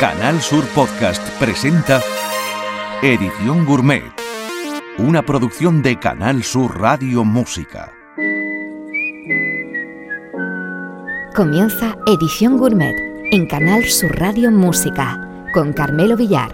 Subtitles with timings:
[0.00, 2.00] Canal Sur Podcast presenta
[3.00, 4.02] Edición Gourmet,
[4.98, 7.92] una producción de Canal Sur Radio Música.
[11.36, 12.96] Comienza Edición Gourmet
[13.30, 16.50] en Canal Sur Radio Música con Carmelo Villar.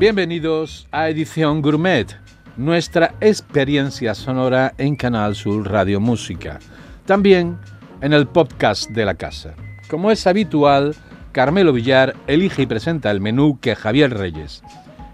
[0.00, 2.08] Bienvenidos a Edición Gourmet,
[2.56, 6.58] nuestra experiencia sonora en Canal Sur Radio Música,
[7.04, 7.58] también
[8.00, 9.54] en el podcast de la casa.
[9.88, 10.94] Como es habitual,
[11.32, 14.62] Carmelo Villar elige y presenta el menú que Javier Reyes,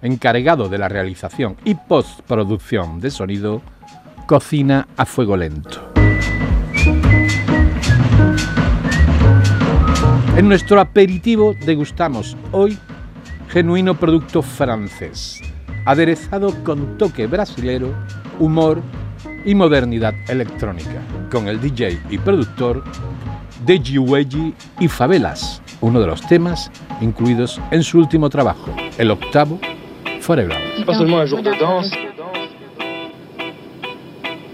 [0.03, 3.63] encargado de la realización y postproducción de sonido,
[4.27, 5.93] cocina a fuego lento.
[10.37, 12.79] En nuestro aperitivo degustamos hoy
[13.49, 15.41] genuino producto francés,
[15.85, 17.95] aderezado con toque brasilero,
[18.39, 18.83] humor
[19.45, 22.83] y modernidad electrónica, con el DJ y productor
[23.65, 26.71] Deji Weji y Favelas, uno de los temas
[27.01, 29.59] incluidos en su último trabajo, el octavo
[30.21, 30.57] Forever.
[30.87, 31.91] pas seulement un jour de danse.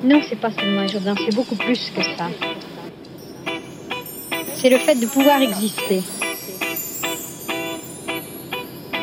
[0.02, 2.28] Non, c'est pas seulement un jour de danse, c'est beaucoup plus que ça.
[4.54, 6.02] C'est le fait de pouvoir exister.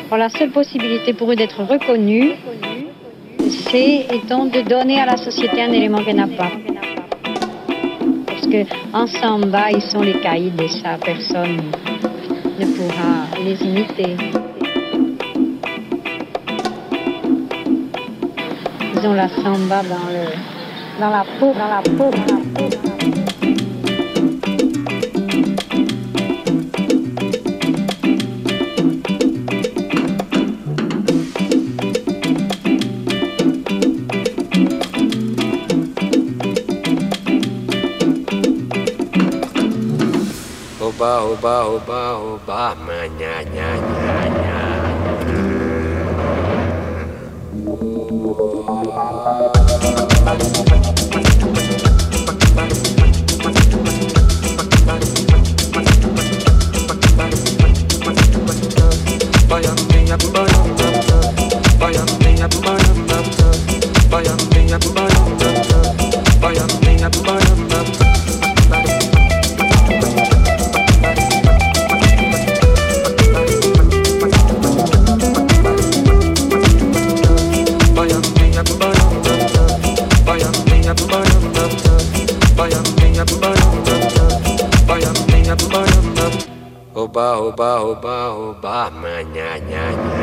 [0.06, 2.34] Alors, la seule possibilité pour eux d'être reconnus,
[3.50, 6.50] c'est étant de donner à la société un élément qu'elle n'a pas.
[8.26, 11.60] Parce que en samba, ils sont les caïds et ça, personne
[12.58, 14.16] ne pourra les imiter.
[18.94, 20.56] Ils ont la samba dans le
[21.00, 23.45] dans la peau, dans la peau, dans la peau.
[40.96, 44.56] Oba, oba, oba, oba, ma, nya, nya, nya, nya.
[60.16, 60.45] Oba,
[87.86, 90.15] oba, oba, oba, ma, nya,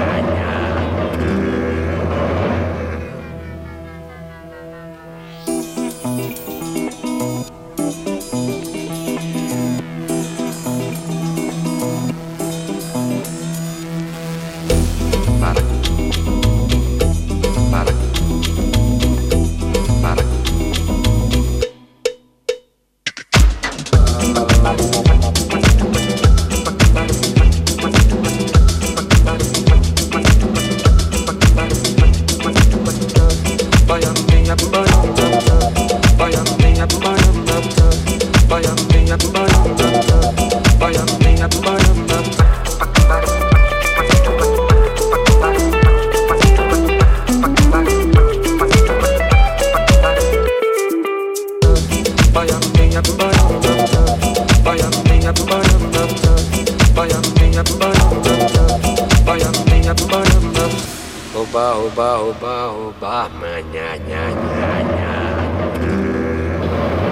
[61.36, 63.30] Oba, oba.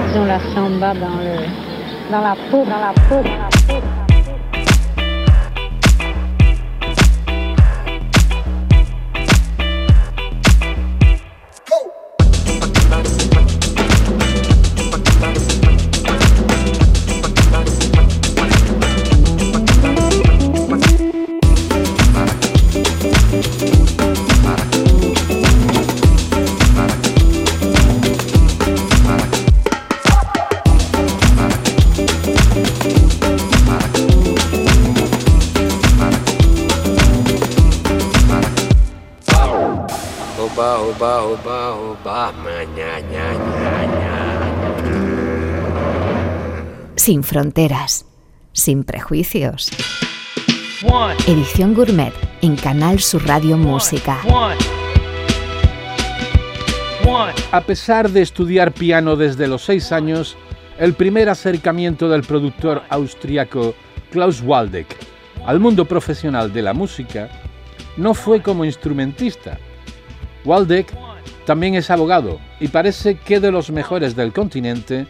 [0.08, 1.36] Ils ont la samba dans le
[2.12, 3.51] dans la peau, dans la peau, dans la peau.
[41.02, 42.34] Oba, oba, oba.
[46.96, 48.06] Sin fronteras,
[48.52, 49.72] sin prejuicios.
[51.26, 52.14] Edición Gourmet
[52.44, 54.20] en Canal Sur Radio Música.
[57.52, 60.38] A pesar de estudiar piano desde los seis años,
[60.78, 63.74] el primer acercamiento del productor austriaco
[64.12, 64.96] Klaus Waldeck
[65.48, 67.28] al mundo profesional de la música
[67.98, 69.58] no fue como instrumentista.
[70.46, 70.94] Waldeck
[71.46, 75.06] también es abogado y parece que de los mejores del continente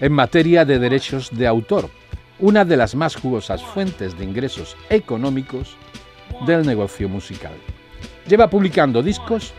[0.00, 1.90] en materia de derechos de autor,
[2.38, 5.76] una de las más jugosas fuentes de ingresos económicos
[6.46, 7.54] del negocio musical.
[8.28, 9.54] Lleva publicando discos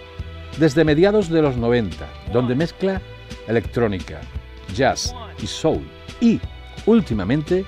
[0.57, 3.01] desde mediados de los 90, donde mezcla
[3.48, 4.21] electrónica,
[4.75, 5.81] jazz y soul
[6.19, 6.39] y,
[6.86, 7.65] últimamente,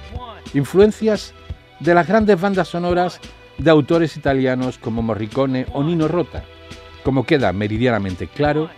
[0.54, 1.34] influencias
[1.80, 3.20] de las grandes bandas sonoras
[3.58, 6.44] de autores italianos como Morricone o Nino Rota,
[7.10, 8.70] como queda meridianamente claro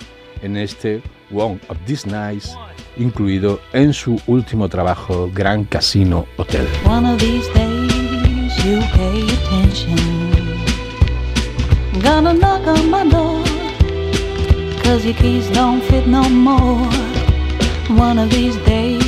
[0.41, 1.01] en este
[1.33, 2.57] One of These Nights,
[2.95, 6.65] incluido en su último trabajo Gran Casino Hotel.
[6.85, 9.97] One of these days you pay attention.
[12.01, 13.43] Gonna knock on my door,
[14.81, 16.87] cause your keys don't fit no more.
[17.89, 19.03] One of these days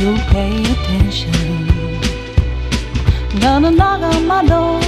[0.00, 1.68] you'll pay attention.
[3.38, 4.80] Gonna knock on my door,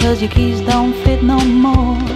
[0.00, 2.15] cause your keys don't fit no more.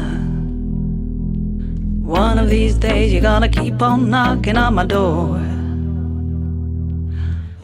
[2.41, 5.37] One of these days you're gonna keep on knocking on my door.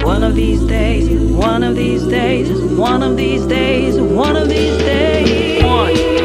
[0.05, 4.77] One of these days, one of these days, one of these days, one of these
[4.77, 5.63] days.
[5.63, 6.16] One.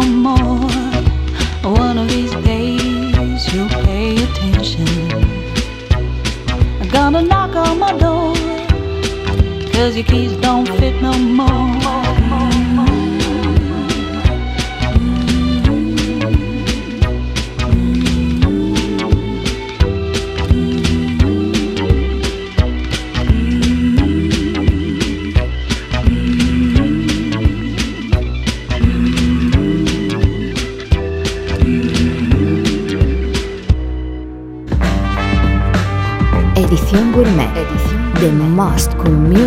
[0.00, 0.37] No more.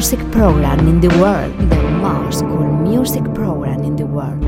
[0.01, 1.55] Music program in the world.
[1.69, 4.43] The most cool music program in the world.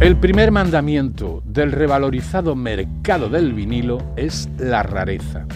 [0.00, 5.46] El primer mandamiento del revalorizado mercado del vinilo es la rareza,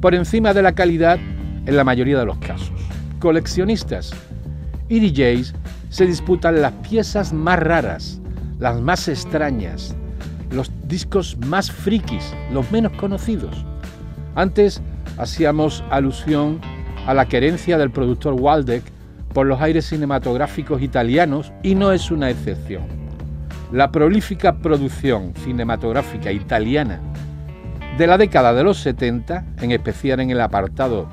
[0.00, 1.18] por encima de la calidad
[1.66, 2.70] en la mayoría de los casos.
[3.18, 4.14] Coleccionistas
[4.88, 5.52] y DJs
[5.88, 8.20] se disputan las piezas más raras,
[8.60, 9.96] las más extrañas,
[10.86, 13.64] discos más frikis, los menos conocidos.
[14.34, 14.80] Antes
[15.18, 16.60] hacíamos alusión
[17.06, 18.82] a la querencia del productor Waldeck
[19.32, 22.84] por los aires cinematográficos italianos y no es una excepción.
[23.72, 27.00] La prolífica producción cinematográfica italiana
[27.98, 31.08] de la década de los 70, en especial en el apartado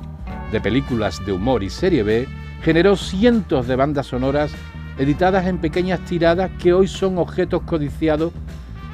[0.52, 2.28] de películas de humor y serie B,
[2.62, 4.52] generó cientos de bandas sonoras
[4.98, 8.32] editadas en pequeñas tiradas que hoy son objetos codiciados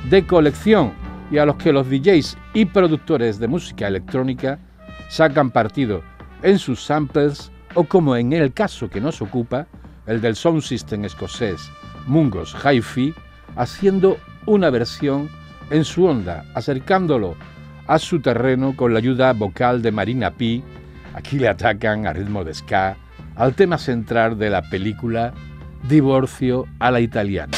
[0.06, 0.94] de colección
[1.32, 4.60] y a los que los DJs y productores de música electrónica
[5.10, 6.02] sacan partido
[6.42, 9.68] en sus samples o como en el caso que nos ocupa,
[10.08, 11.70] el del sound system escocés
[12.08, 13.14] Mungos Hi-Fi,
[13.56, 15.30] haciendo una versión
[15.70, 17.36] en su onda, acercándolo
[17.88, 20.64] a su terreno con la ayuda vocal de Marina P.
[21.14, 22.96] Aquí le atacan a ritmo de ska
[23.36, 25.34] al tema central de la película
[25.88, 27.58] Divorcio a la italiana.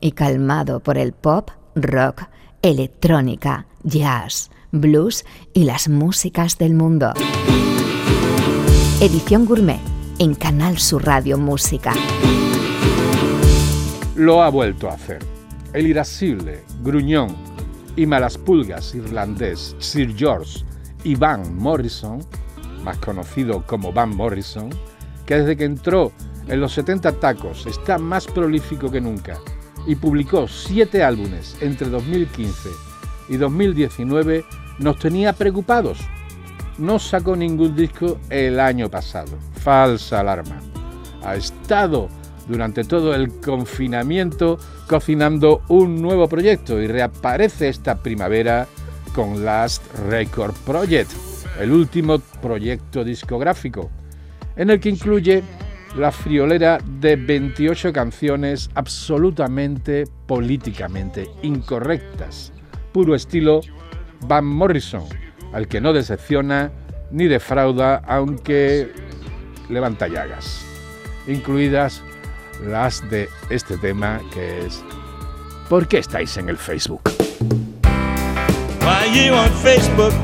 [0.00, 2.24] Y calmado por el pop, rock,
[2.62, 7.12] electrónica, jazz, blues y las músicas del mundo.
[9.00, 9.80] Edición Gourmet
[10.18, 11.92] en Canal Sur Radio Música.
[14.16, 15.20] Lo ha vuelto a hacer.
[15.72, 17.36] El irascible, gruñón
[17.94, 20.64] y malas pulgas irlandés Sir George
[21.04, 22.20] y Van Morrison,
[22.82, 24.70] más conocido como Van Morrison,
[25.26, 26.10] que desde que entró
[26.48, 29.38] en los 70 tacos está más prolífico que nunca
[29.88, 32.68] y publicó siete álbumes entre 2015
[33.30, 34.44] y 2019,
[34.78, 35.98] nos tenía preocupados.
[36.76, 39.32] No sacó ningún disco el año pasado.
[39.62, 40.60] Falsa alarma.
[41.24, 42.08] Ha estado
[42.46, 48.68] durante todo el confinamiento cocinando un nuevo proyecto y reaparece esta primavera
[49.14, 51.10] con Last Record Project,
[51.58, 53.90] el último proyecto discográfico,
[54.54, 55.42] en el que incluye
[55.96, 62.52] la friolera de 28 canciones absolutamente políticamente incorrectas,
[62.92, 63.60] puro estilo
[64.26, 65.04] Van Morrison,
[65.52, 66.70] al que no decepciona
[67.10, 68.92] ni defrauda, aunque
[69.68, 70.64] levanta llagas,
[71.26, 72.02] incluidas
[72.66, 74.84] las de este tema que es
[75.68, 77.02] ¿Por qué estáis en el Facebook?
[78.80, 80.14] Why you on Facebook?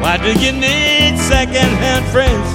[0.00, 2.48] Why do you need second-hand friends?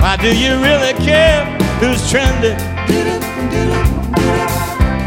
[0.00, 1.44] Why do you really care
[1.80, 2.56] who's trending?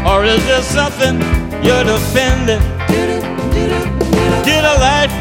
[0.06, 1.16] Or is there something
[1.64, 2.60] you're defending?
[4.44, 5.14] Get a life,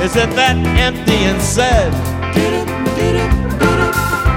[0.00, 1.92] is it that empty and sad?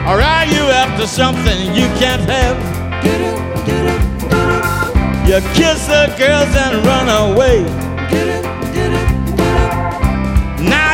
[0.09, 2.57] Or are you after something you can't have?
[5.25, 7.63] You kiss the girls and run away.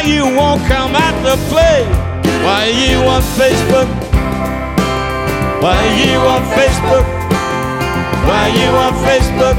[0.06, 1.82] You won't come out to play.
[2.46, 3.90] Why you on Facebook?
[5.64, 7.06] Why you on Facebook?
[8.28, 9.58] Why you on Facebook?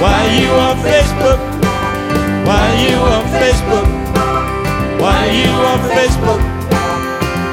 [0.00, 1.40] Why you on Facebook?
[2.46, 3.88] Why you on Facebook?
[5.00, 6.42] Why you on Facebook?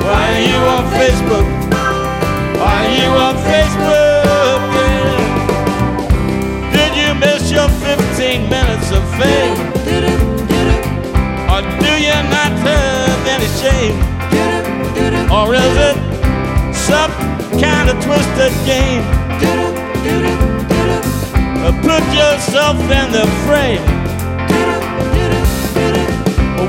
[0.07, 1.72] Why you on Facebook?
[15.63, 15.97] Is it
[16.75, 17.11] some
[17.59, 19.03] kind of twisted game?
[21.63, 23.83] Uh, Put yourself in the frame.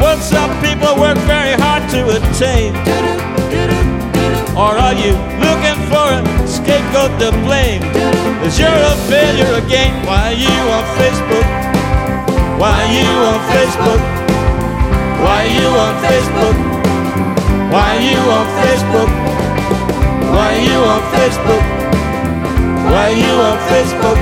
[0.00, 2.74] What some people work very hard to attain.
[4.54, 7.82] Or are you looking for a scapegoat to blame?
[8.42, 10.06] Cause you're a failure again.
[10.06, 11.46] Why you on Facebook?
[12.60, 14.02] Why you on Facebook?
[15.24, 16.73] Why you on Facebook?
[17.74, 19.10] Why you on Facebook?
[20.30, 21.64] Why you on Facebook?
[22.92, 24.18] Why you on Facebook?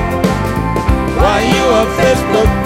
[1.20, 2.61] Why you on Facebook?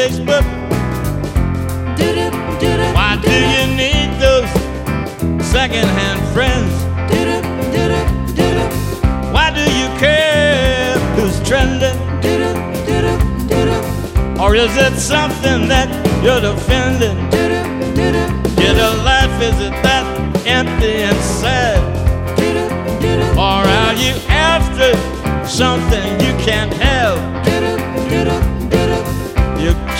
[0.00, 0.46] Facebook?
[2.94, 4.48] Why do you need those
[5.44, 6.72] second-hand friends?
[9.34, 11.98] Why do you care who's trending?
[14.40, 15.88] Or is it something that
[16.24, 17.18] you're defending?
[18.56, 20.04] Get a life, is it that
[20.46, 21.78] empty and sad?
[23.36, 24.96] Or are you after
[25.46, 26.29] something you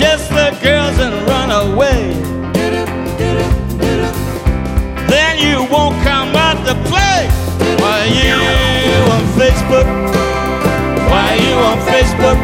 [0.00, 2.00] kiss the girls and run away.
[5.12, 7.28] Then you won't come out to play.
[7.82, 8.40] Why you
[9.14, 9.88] on Facebook?
[11.12, 12.38] Why you on Facebook?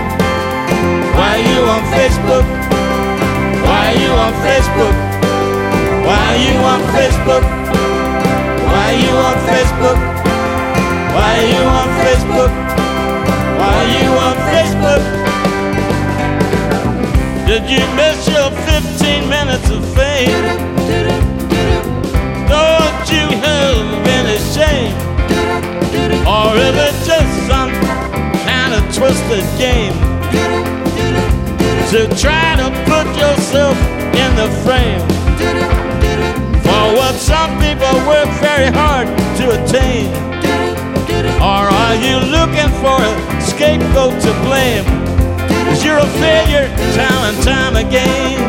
[1.16, 2.46] Why you on Facebook?
[3.64, 4.94] Why you on Facebook?
[6.06, 7.44] Why you on Facebook?
[8.68, 9.98] Why you on Facebook?
[11.16, 12.52] Why you on Facebook?
[13.60, 15.35] Why you on Facebook?
[17.46, 20.42] Did you miss your 15 minutes of fame?
[22.50, 24.96] Don't you have any shame?
[26.26, 27.70] Or is it just some
[28.42, 29.94] kind of twisted game?
[31.92, 33.78] To try to put yourself
[34.22, 35.06] in the frame
[36.64, 39.06] For what some people work very hard
[39.38, 40.12] to attain
[41.40, 45.05] Or are you looking for a scapegoat to blame?
[45.76, 48.40] Cause you're a failure time and time again.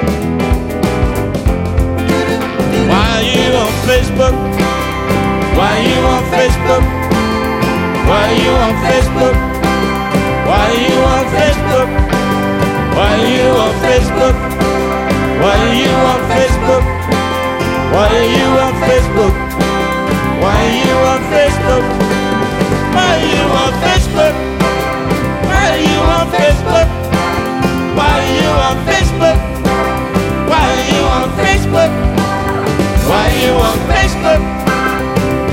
[2.87, 4.35] Why are you on Facebook?
[5.59, 6.83] Why are you on Facebook?
[8.07, 9.35] Why are you on Facebook?
[10.47, 11.89] Why are you on Facebook?
[12.95, 14.37] Why are you on Facebook?
[15.43, 16.85] Why are you on Facebook?
[17.91, 19.35] Why are you on Facebook?
[20.39, 21.83] Why are you on Facebook?
[22.95, 24.35] Why you on Facebook?
[25.43, 27.06] Why you on Facebook?
[28.67, 29.39] Why you on Facebook?
[30.49, 31.91] Why are you on Facebook?
[33.07, 34.41] Why are you on Facebook?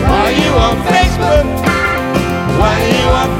[0.02, 1.46] Why are you on Facebook?
[2.58, 3.33] Why are you on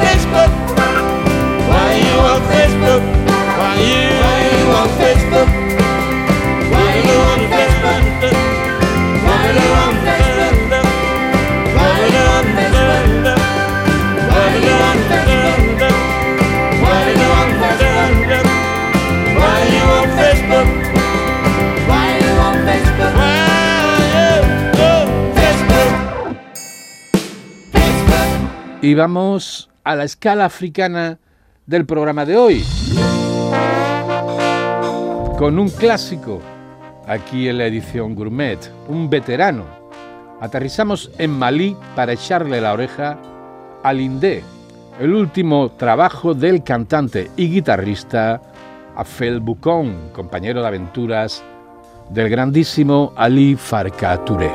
[28.85, 31.19] Y vamos a la escala africana
[31.65, 32.63] del programa de hoy.
[35.39, 36.43] Con un clásico,
[37.07, 39.65] aquí en la edición gourmet, un veterano.
[40.39, 43.17] Aterrizamos en Malí para echarle la oreja
[43.83, 44.45] al Indé,
[45.01, 48.43] el último trabajo del cantante y guitarrista
[48.97, 51.43] Afel Bukon, compañero de aventuras
[52.11, 54.51] del grandísimo Ali Farka Touré.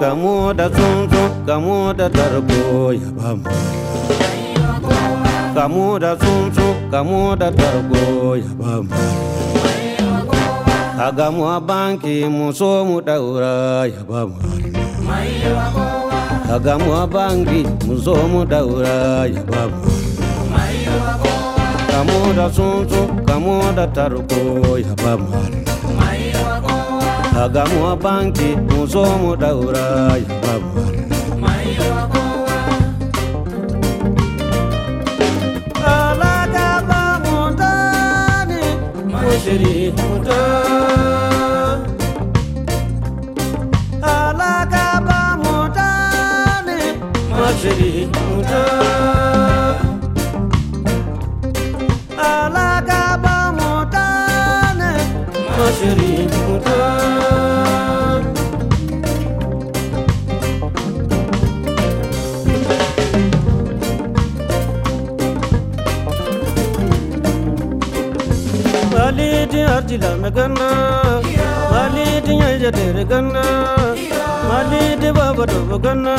[5.55, 9.19] kamuda tsumtsu kamuda targo ya bambarna
[10.97, 14.79] kagamwa banki muso mudaura ya bambarna
[16.47, 20.63] kagamwa banki muso mudaura ya bambarna
[21.91, 25.71] kamuda tsumtsu kamuda targo ya bambarna
[27.33, 29.87] kagamwa banki muso mudaura
[30.23, 30.98] ya bambarna
[39.43, 40.78] Jerry, Mother.
[69.89, 70.67] jila me ganna
[71.71, 73.43] mali ti nyal ja ter ganna
[74.49, 76.13] mali ti baba do ganna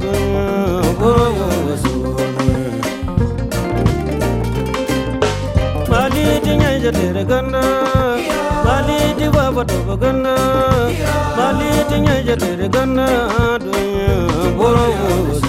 [0.00, 1.48] dun go go
[1.82, 1.94] so
[5.90, 7.62] mali ti nyal ja ter ganna
[8.66, 10.34] mali ti baba do ganna
[11.38, 13.06] mali ti nyal ja ter ganna
[13.64, 13.82] dun
[14.62, 14.70] go
[15.02, 15.10] go
[15.42, 15.47] so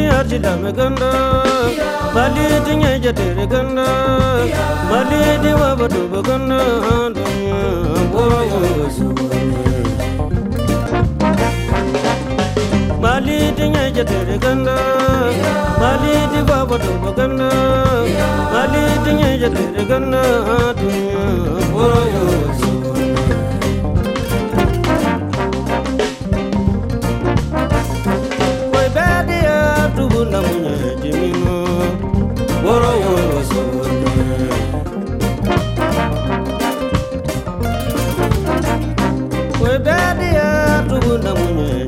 [0.00, 1.10] ti arji dame ganda.
[2.14, 3.86] Mali ti nye jatere ganda.
[4.90, 6.58] Mali ti waba duba ganda.
[7.16, 7.60] Dunya
[8.14, 8.60] wawo
[13.02, 14.76] mali ti nye jatere ganda.
[15.80, 17.50] Mali ti waba duba ganda.
[18.52, 20.22] Mali ti nye jatere ganda.
[20.80, 21.24] dunya
[21.76, 22.69] wawo
[30.24, 31.56] namunya jimino
[32.64, 34.14] woro woro sonye
[39.62, 41.79] we dadi ya tugu namunya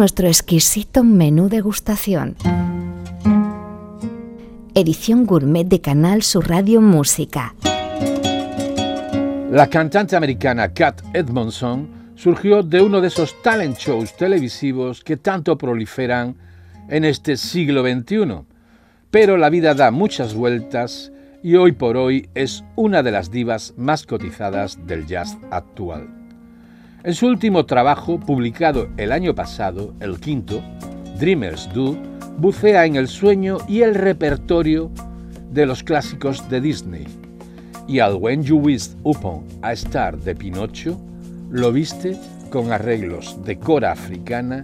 [0.00, 2.34] nuestro exquisito menú degustación.
[4.74, 7.54] Edición gourmet de Canal Sur Radio Música.
[9.50, 15.58] La cantante americana Kat Edmondson surgió de uno de esos talent shows televisivos que tanto
[15.58, 16.34] proliferan
[16.88, 18.46] en este siglo XXI.
[19.10, 23.74] Pero la vida da muchas vueltas y hoy por hoy es una de las divas
[23.76, 26.19] más cotizadas del jazz actual.
[27.02, 30.60] En su último trabajo, publicado el año pasado, el quinto,
[31.18, 31.96] Dreamers Do,
[32.36, 34.90] bucea en el sueño y el repertorio
[35.50, 37.06] de los clásicos de Disney.
[37.88, 41.00] Y al When You Wish Upon a Star de Pinocho,
[41.50, 42.18] lo viste
[42.50, 44.60] con arreglos de cora africana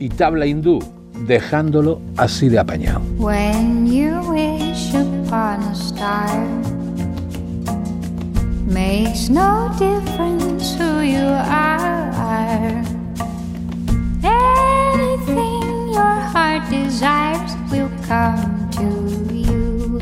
[0.00, 0.80] y tabla hindú,
[1.26, 3.02] dejándolo así de apañado.
[3.18, 6.44] When you wish upon a star,
[8.68, 12.84] makes no difference who you are.
[14.22, 18.84] Anything your heart desires will come to
[19.34, 20.00] you.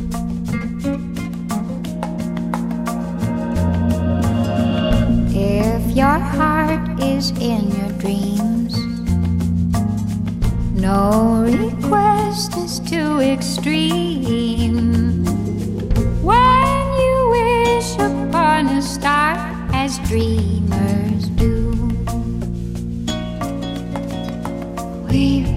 [5.32, 8.76] If your heart is in your dreams,
[10.74, 14.16] no request is too extreme.
[18.62, 19.38] gonna start
[19.74, 21.68] as dreamers do.
[25.10, 25.55] We've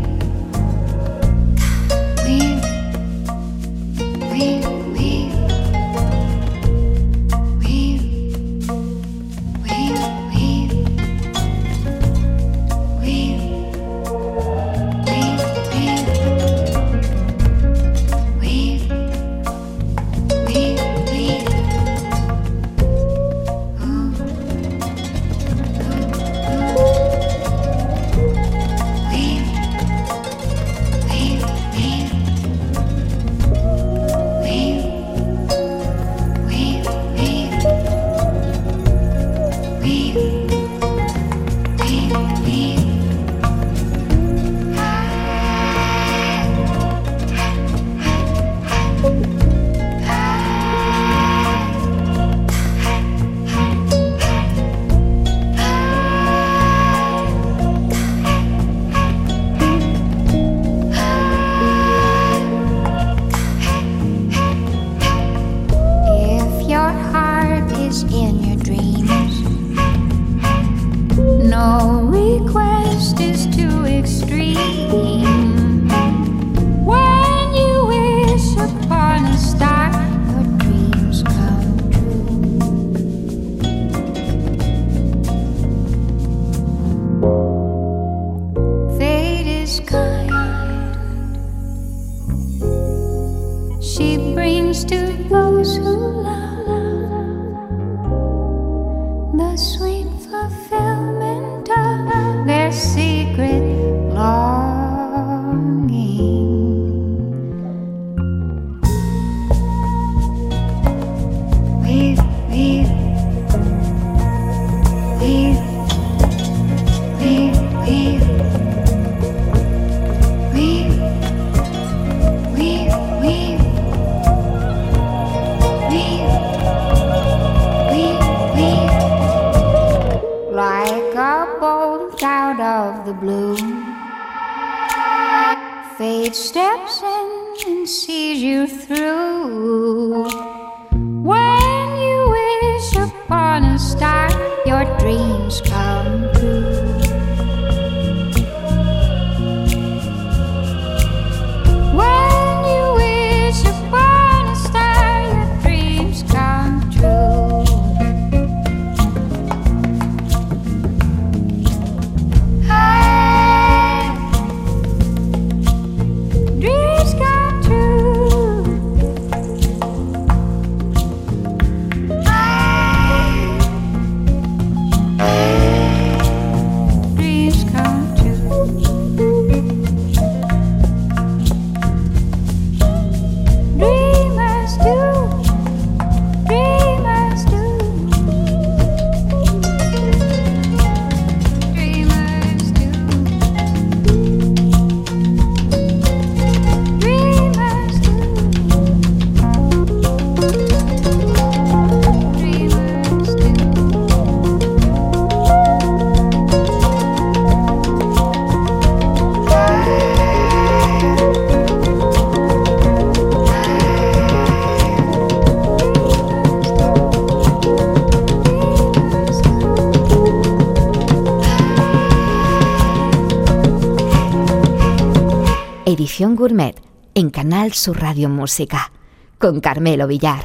[226.28, 226.76] Gourmet
[227.16, 228.92] en Canal Sur Radio Música
[229.38, 230.44] con Carmelo Villar.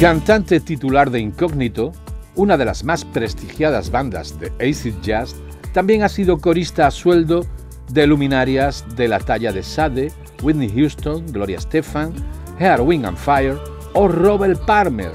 [0.00, 1.92] Cantante titular de Incógnito,
[2.36, 5.36] una de las más prestigiadas bandas de acid jazz,
[5.74, 7.44] también ha sido corista a sueldo
[7.90, 10.10] de luminarias de la talla de Sade,
[10.42, 12.14] Whitney Houston, Gloria Estefan,
[12.58, 13.58] Hair, Wind and Fire
[13.92, 15.12] o Robert Palmer.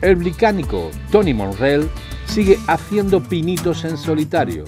[0.00, 1.88] El británico Tony Monrell
[2.26, 4.64] sigue haciendo pinitos en solitario.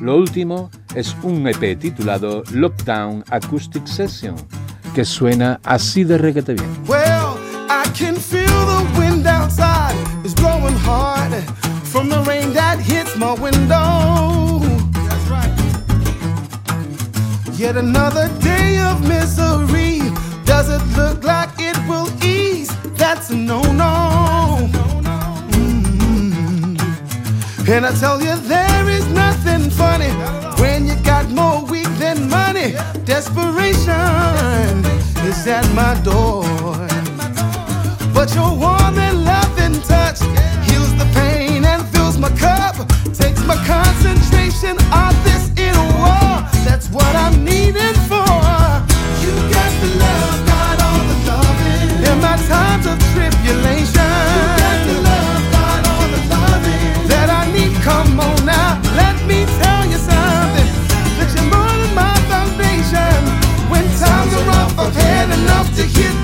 [0.00, 4.34] Lo último es un EP titulado Lockdown Acoustic Session,
[4.94, 6.68] que suena así de requete bien.
[6.86, 11.32] Well, I can feel the wind outside is blowing hard
[11.84, 14.60] from the rain that hits my window.
[15.08, 15.52] That's right.
[17.58, 20.00] Yet another day of misery.
[20.44, 22.70] Does it look like it will ease?
[22.96, 24.68] That's a no-no.
[24.72, 24.77] Mm.
[27.70, 30.08] And I tell you, there is nothing funny
[30.58, 32.72] when you got more weak than money.
[33.04, 33.92] Desperation
[35.28, 36.44] is at my door.
[38.14, 40.20] But your warm and loving touch
[40.64, 42.74] heals the pain and fills my cup.
[43.12, 46.48] Takes my concentration off this inner war.
[46.64, 48.32] That's what I'm needing for.
[49.22, 51.88] You got the love, got all the loving.
[52.08, 54.17] In my times of tribulation.
[65.78, 66.17] to hear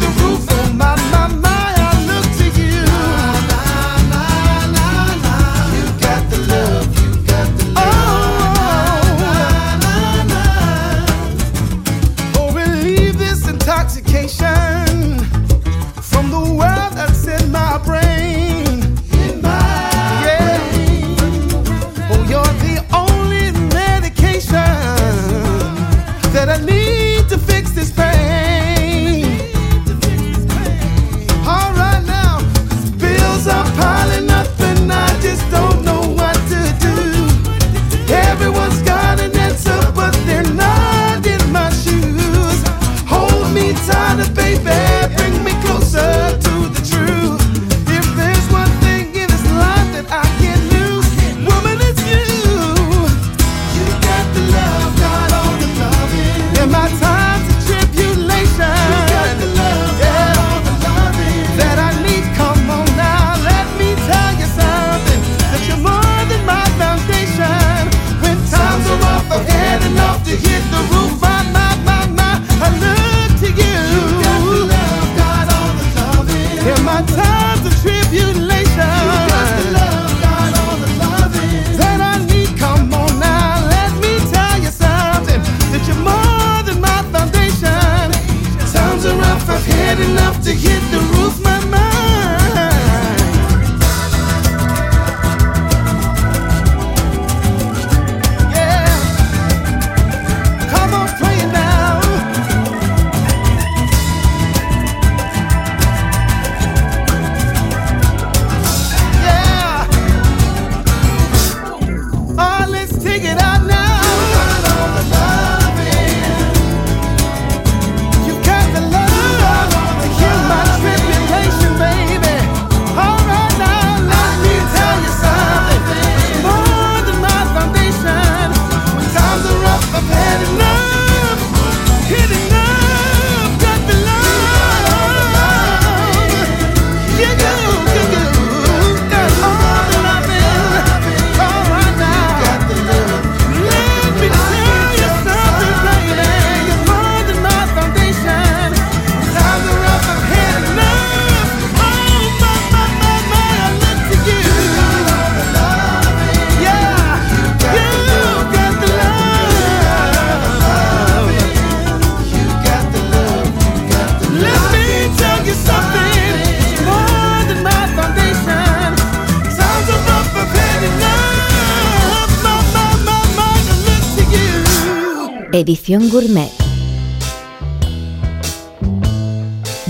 [175.86, 176.50] Gourmet.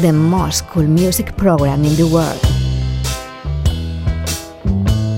[0.01, 2.41] The most cool music program in the world.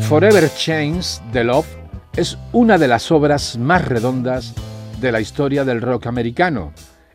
[0.06, 1.66] Forever Chains de Love
[2.14, 4.52] es una de las obras más redondas
[5.00, 6.74] de la historia del rock americano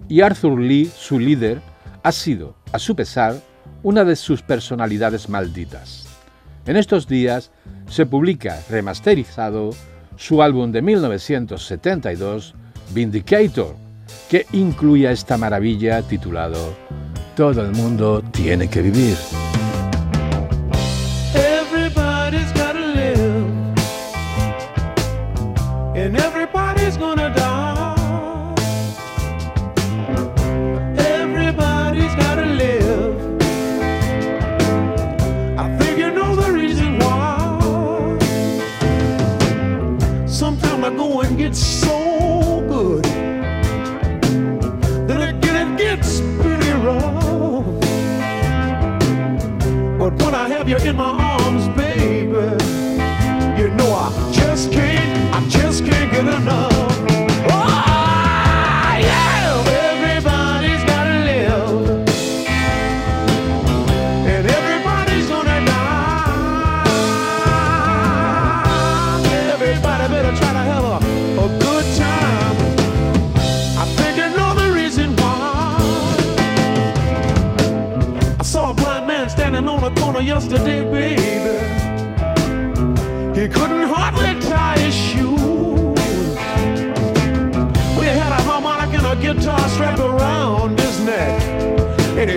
[0.09, 1.61] y Arthur Lee, su líder,
[2.01, 3.35] ha sido, a su pesar,
[3.83, 6.07] una de sus personalidades malditas.
[6.65, 7.51] En estos días
[7.87, 9.69] se publica remasterizado
[10.15, 12.55] su álbum de 1972,
[12.93, 13.75] Vindicator,
[14.29, 16.73] que incluye esta maravilla titulado
[17.35, 19.17] Todo el mundo tiene que vivir.
[50.73, 51.20] When I have you in my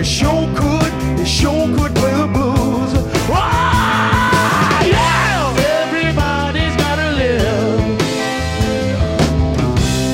[0.05, 2.93] sure could, he sure could play the blues.
[3.29, 5.53] Ah, yeah!
[5.83, 7.79] Everybody's gotta live.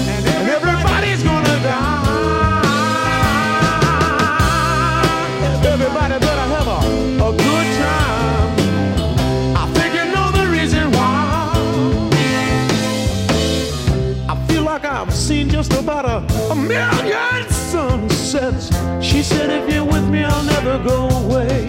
[0.07, 1.99] And everybody's gonna die.
[5.73, 6.79] Everybody better have a,
[7.27, 8.49] a good time.
[9.57, 11.19] I think you know the reason why.
[14.29, 18.69] I feel like I've seen just about a, a million sunsets.
[19.01, 19.80] She said, if you're
[20.83, 21.65] go away.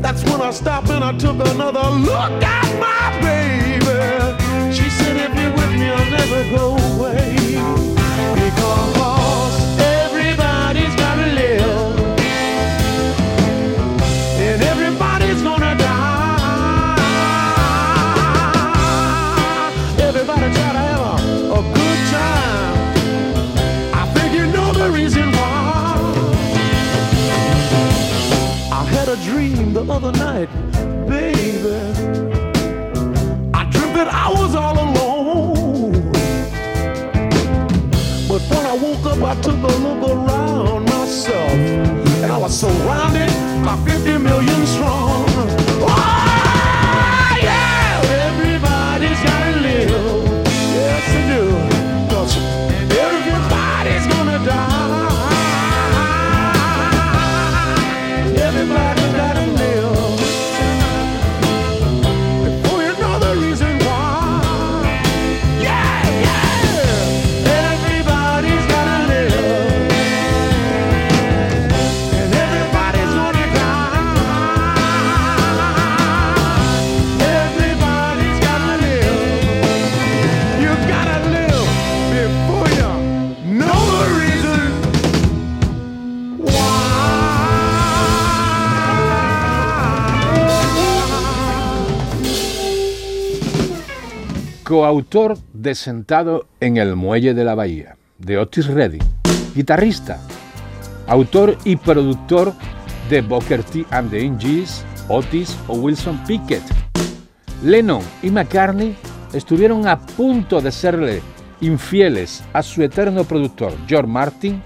[0.00, 4.72] That's when I stopped and I took another look at my baby.
[4.72, 7.36] She said, if you're with me, I'll never go away.
[8.34, 8.99] Because
[29.68, 30.48] the other night,
[31.06, 31.60] baby.
[33.52, 35.92] I dreamt that I was all alone.
[38.28, 41.52] But when I woke up, I took a look around myself.
[42.22, 43.30] And I was surrounded
[43.64, 45.24] by 50 million strong.
[45.86, 46.29] Ah,
[94.90, 99.04] coautor de Sentado en el Muelle de la Bahía, de Otis Redding,
[99.54, 100.18] guitarrista,
[101.06, 102.52] autor y productor
[103.08, 106.64] de Booker T and the Angels, Otis o Wilson Pickett.
[107.62, 108.96] Lennon y McCartney
[109.32, 111.22] estuvieron a punto de serle
[111.60, 114.60] infieles a su eterno productor George Martin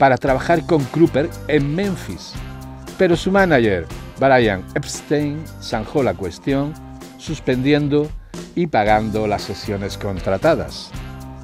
[0.00, 2.32] para trabajar con Kruper en Memphis,
[2.98, 3.86] pero su manager
[4.18, 6.74] Brian Epstein zanjó la cuestión
[7.18, 8.08] suspendiendo
[8.54, 10.90] y pagando las sesiones contratadas.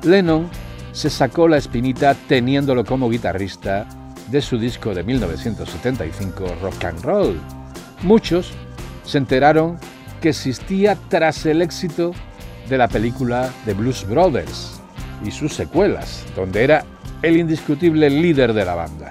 [0.02, 0.48] Lennon
[0.92, 3.86] se sacó la espinita teniéndolo como guitarrista
[4.30, 7.38] de su disco de 1975 Rock and Roll.
[8.02, 8.52] Muchos
[9.04, 9.78] se enteraron
[10.20, 12.12] que existía tras el éxito
[12.68, 14.80] de la película The Blues Brothers
[15.24, 16.84] y sus secuelas, donde era
[17.22, 19.10] el indiscutible líder de la banda.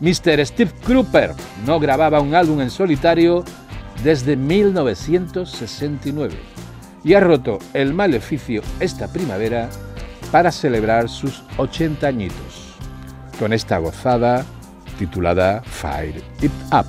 [0.00, 0.44] Mr.
[0.44, 1.32] Steve Cropper
[1.64, 3.44] no grababa un álbum en solitario
[4.02, 6.51] desde 1969
[7.04, 9.68] y ha roto el maleficio esta primavera
[10.30, 12.76] para celebrar sus 80 añitos,
[13.38, 14.44] con esta gozada
[14.98, 16.86] titulada Fire It Up.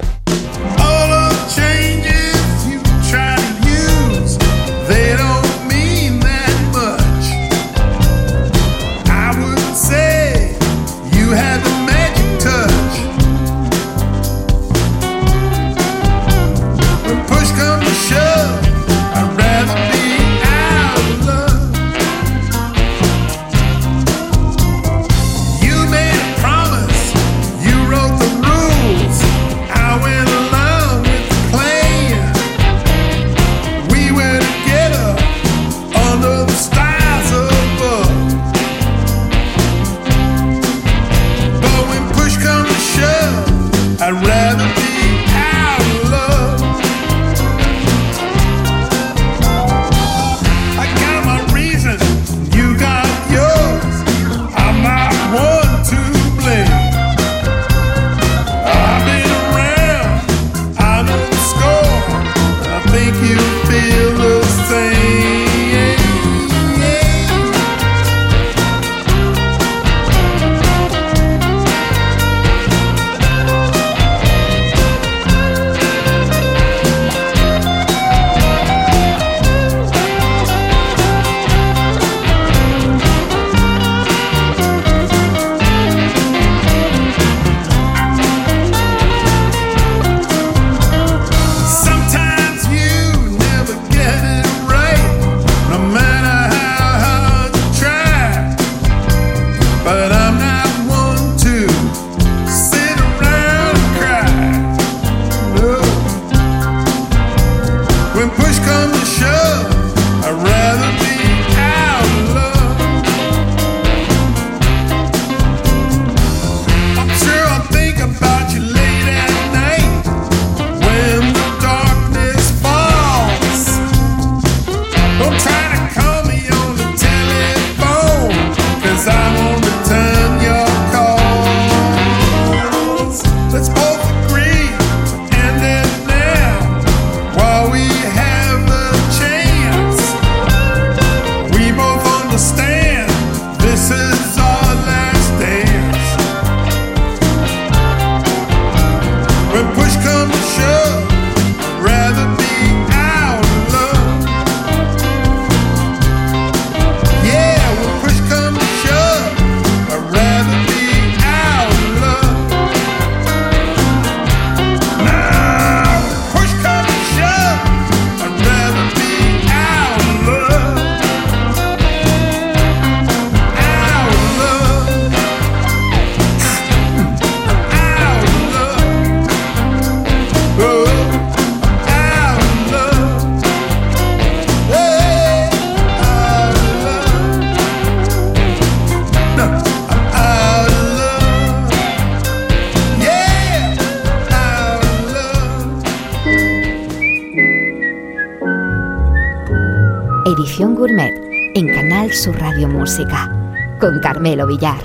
[202.23, 204.77] Sur Radio Música con Carmelo Villar.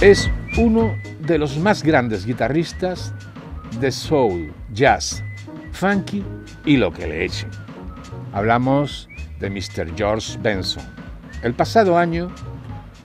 [0.00, 3.14] Es uno de los más grandes guitarristas
[3.78, 5.22] de soul, jazz,
[5.70, 6.24] funky
[6.64, 7.48] y lo que le echen.
[8.32, 9.08] Hablamos
[9.38, 9.94] de Mr.
[9.96, 10.82] George Benson.
[11.44, 12.34] El pasado año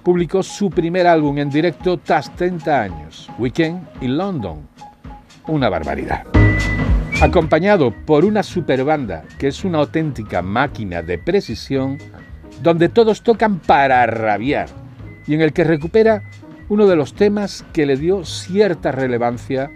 [0.01, 4.67] publicó su primer álbum en directo tras 30 años, Weekend in London.
[5.45, 6.38] Una barbaridad.
[7.21, 11.97] Acompañado por una super banda que es una auténtica máquina de precisión,
[12.63, 14.69] donde todos tocan para rabiar
[15.27, 16.23] y en el que recupera
[16.69, 19.69] uno de los temas que le dio cierta relevancia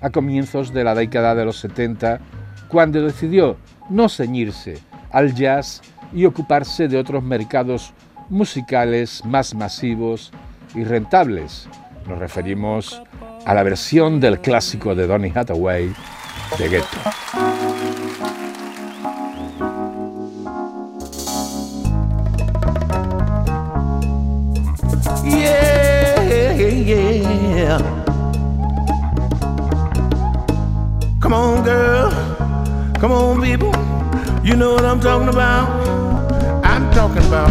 [0.00, 2.18] a comienzos de la década de los 70,
[2.68, 3.58] cuando decidió
[3.90, 4.78] no ceñirse
[5.12, 5.82] al jazz
[6.14, 7.92] y ocuparse de otros mercados
[8.30, 10.32] musicales más masivos
[10.74, 11.68] y rentables.
[12.08, 13.02] Nos referimos
[13.44, 15.92] a la versión del clásico de Donny Hathaway
[16.54, 16.98] de Ghetto.
[25.24, 27.78] Yeah, yeah.
[31.20, 32.10] Come on, girl.
[33.00, 33.72] Come on, people.
[34.44, 35.68] You know what I'm talking about.
[36.64, 37.50] I'm talking about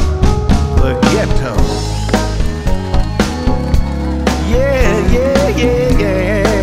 [0.78, 1.56] the ghetto.
[4.50, 6.55] Yeah, yeah, yeah, yeah.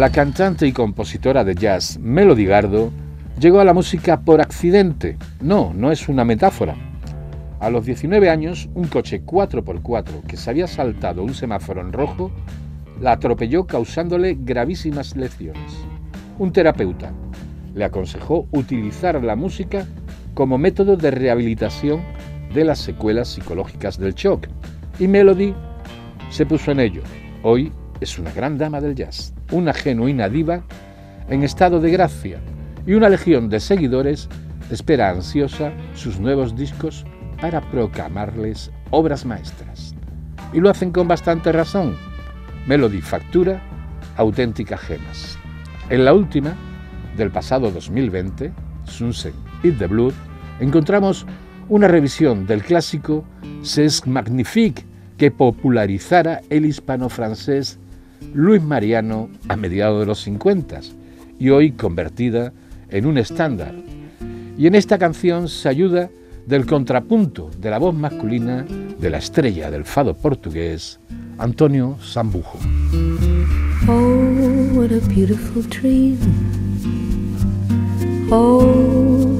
[0.00, 2.90] La cantante y compositora de jazz Melody Gardo
[3.38, 5.18] llegó a la música por accidente.
[5.42, 6.74] No, no es una metáfora.
[7.60, 12.30] A los 19 años, un coche 4x4 que se había saltado un semáforo en rojo
[12.98, 15.84] la atropelló causándole gravísimas lesiones.
[16.38, 17.12] Un terapeuta
[17.74, 19.86] le aconsejó utilizar la música
[20.32, 22.00] como método de rehabilitación
[22.54, 24.46] de las secuelas psicológicas del shock.
[24.98, 25.54] Y Melody
[26.30, 27.02] se puso en ello.
[27.42, 27.70] Hoy
[28.00, 30.62] es una gran dama del jazz, una genuina diva
[31.28, 32.38] en estado de gracia
[32.86, 34.28] y una legión de seguidores
[34.70, 37.04] espera ansiosa sus nuevos discos
[37.40, 39.94] para proclamarles obras maestras.
[40.52, 41.96] Y lo hacen con bastante razón.
[42.66, 43.62] Melody factura
[44.16, 45.38] auténticas gemas.
[45.88, 46.54] En la última,
[47.16, 48.52] del pasado 2020,
[48.84, 50.12] Sunset Eat the Blood,
[50.60, 51.26] encontramos
[51.68, 53.24] una revisión del clásico
[53.62, 54.84] C'est Magnifique
[55.16, 57.78] que popularizara el hispano-francés
[58.34, 60.80] Luis Mariano a mediados de los 50
[61.38, 62.52] y hoy convertida
[62.88, 63.74] en un estándar.
[64.56, 66.10] Y en esta canción se ayuda
[66.46, 68.64] del contrapunto de la voz masculina
[68.98, 71.00] de la estrella del fado portugués,
[71.38, 72.58] Antonio Sambujo.
[73.88, 76.18] Oh, what a beautiful dream.
[78.30, 78.60] Oh,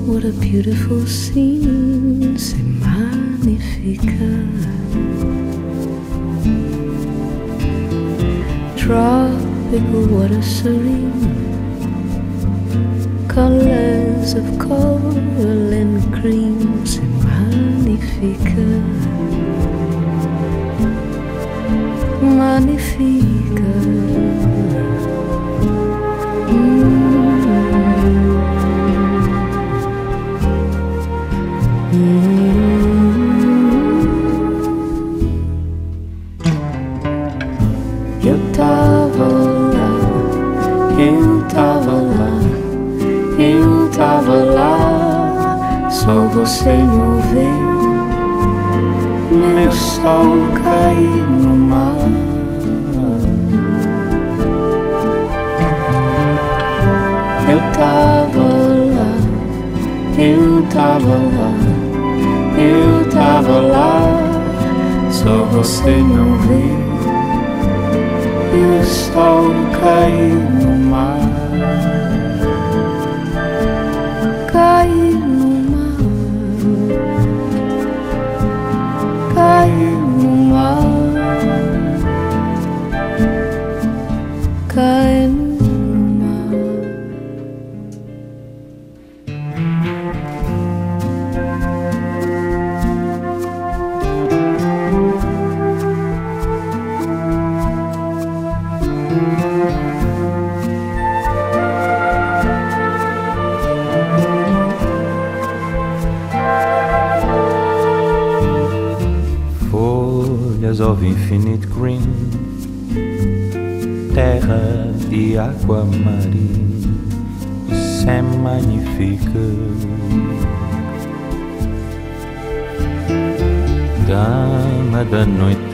[0.07, 2.39] what a beautiful scene.
[2.39, 4.09] C'est magnifique.
[8.91, 11.15] Tropical water serene.
[13.29, 16.85] Colors of coral and cream.
[16.85, 18.51] C'est magnifique.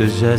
[0.07, 0.36] Cause I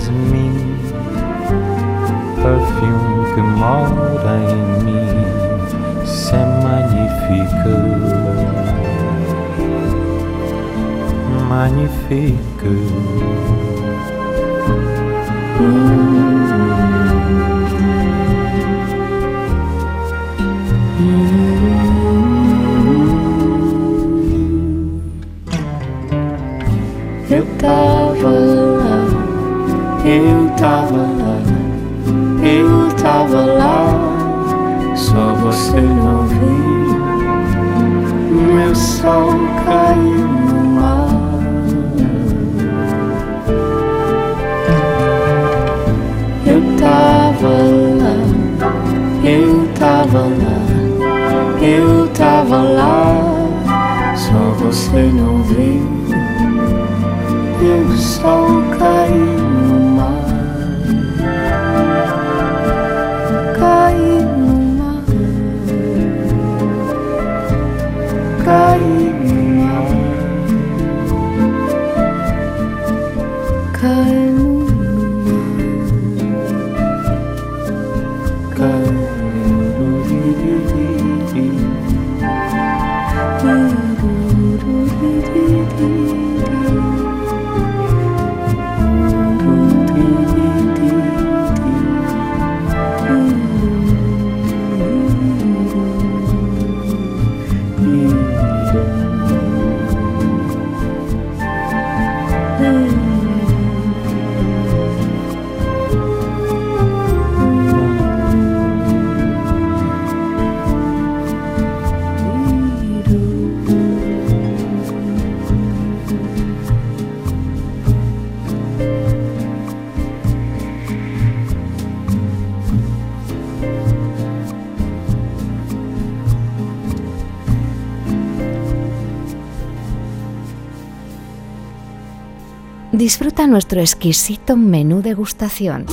[132.93, 135.85] Disfruta nuestro exquisito menú degustación.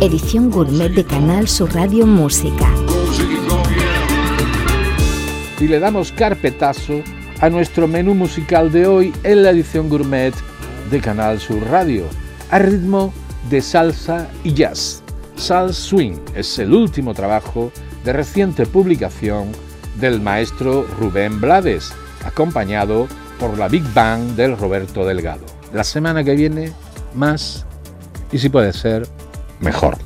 [0.00, 2.66] Edición gourmet de Canal Sur Radio Música.
[5.60, 7.02] Y le damos carpetazo
[7.42, 10.32] a nuestro menú musical de hoy en la edición gourmet
[10.90, 12.06] de Canal Sur Radio,
[12.50, 13.12] a ritmo
[13.50, 15.02] de salsa y jazz.
[15.36, 17.70] Sal Swing es el último trabajo
[18.02, 19.52] de reciente publicación
[20.00, 21.92] del maestro Rubén Blades,
[22.24, 23.08] acompañado
[23.42, 25.44] por la Big Bang del Roberto Delgado.
[25.72, 26.72] La semana que viene,
[27.12, 27.66] más
[28.30, 29.02] y si puede ser,
[29.58, 29.98] mejor.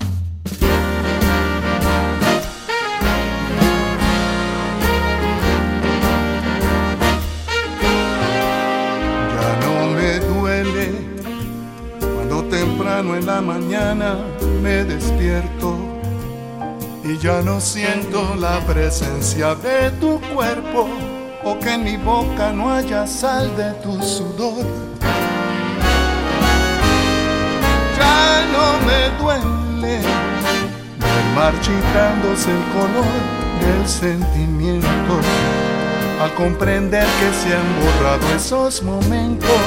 [9.35, 10.93] Ya no me duele
[12.01, 14.17] cuando temprano en la mañana
[14.63, 15.77] me despierto
[17.05, 20.89] y ya no siento la presencia de tu cuerpo
[21.47, 24.65] o que en mi boca no haya sal de tu sudor.
[27.97, 29.99] Ya no me duele
[30.99, 33.21] ver marchitándose el color
[33.63, 35.15] del sentimiento
[36.21, 39.63] al comprender que se han borrado esos momentos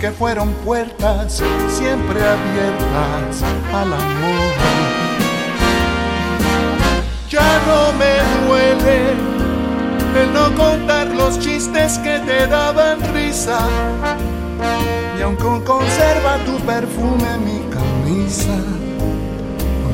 [0.00, 3.42] que fueron puertas siempre abiertas
[3.74, 4.54] al amor.
[7.28, 9.33] Ya no me duele
[10.16, 13.58] el no contar los chistes que te daban risa.
[15.18, 18.56] Y aunque conserva tu perfume mi camisa,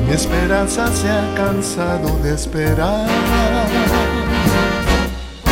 [0.05, 3.07] mi esperanza se ha cansado de esperar.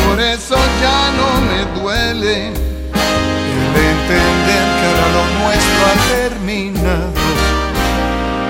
[0.06, 7.12] Por eso ya no me duele el entender que ahora lo nuestro ha terminado.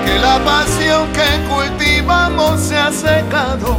[0.05, 3.77] Que La pasión que cultivamos se ha secado,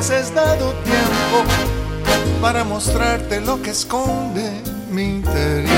[0.00, 1.44] hubieses dado tiempo
[2.40, 4.50] para mostrarte lo que esconde
[4.90, 5.68] mi interior?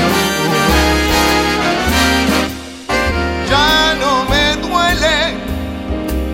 [3.49, 5.35] Ya no me duele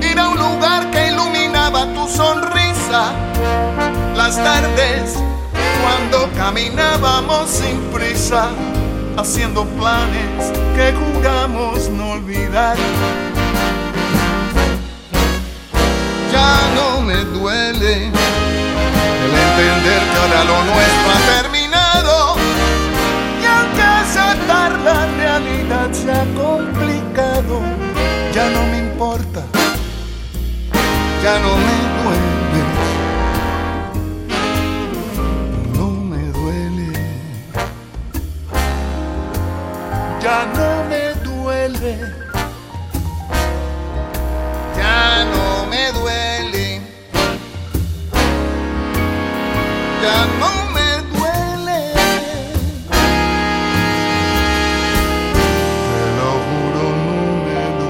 [0.08, 3.12] ir a un lugar que iluminaba tu sonrisa
[4.16, 5.16] las tardes
[5.82, 8.50] cuando caminábamos sin prisa
[9.18, 12.78] haciendo planes que juramos no olvidar.
[16.32, 22.36] Ya no me duele el entender que ahora lo nuestro ha terminado
[23.42, 27.62] y aunque aceptar la realidad se ha complicado,
[28.34, 29.44] ya no me importa,
[31.24, 32.62] ya no me duele.
[35.78, 36.94] No me duele,
[40.22, 42.19] ya no me duele.
[45.92, 46.82] Me duele.
[50.02, 50.88] Ya no me
[51.18, 51.80] duele.
[55.86, 57.86] Te lo juro, no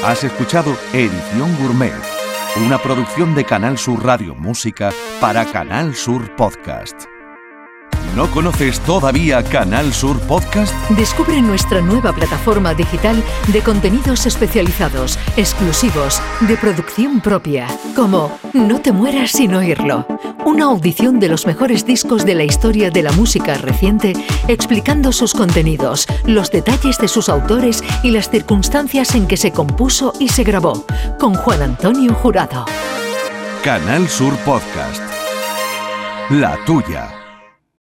[0.00, 1.92] me Has escuchado Edición Gourmet,
[2.66, 7.15] una producción de Canal Sur Radio Música para Canal Sur Podcast.
[8.16, 10.74] ¿No conoces todavía Canal Sur Podcast?
[10.92, 18.90] Descubre nuestra nueva plataforma digital de contenidos especializados, exclusivos, de producción propia, como No te
[18.90, 20.06] mueras sin oírlo,
[20.46, 24.14] una audición de los mejores discos de la historia de la música reciente,
[24.48, 30.14] explicando sus contenidos, los detalles de sus autores y las circunstancias en que se compuso
[30.18, 30.86] y se grabó,
[31.20, 32.64] con Juan Antonio Jurado.
[33.62, 35.02] Canal Sur Podcast.
[36.30, 37.25] La tuya.